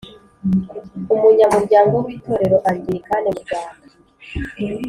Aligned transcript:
umunyamuryango 1.13 1.95
w 2.05 2.07
Itorero 2.15 2.57
Angilikani 2.69 3.27
mu 3.35 3.39
Rwanda 3.43 3.85